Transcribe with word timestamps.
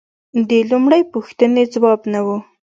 د 0.49 0.51
لومړۍ 0.71 1.01
پوښتنې 1.13 1.63
ځواب 1.73 2.01
نه 2.13 2.19
و 2.25 2.27